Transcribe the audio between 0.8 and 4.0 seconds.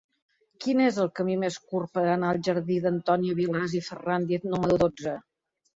és el camí més curt per anar al jardí d'Antònia Vilàs i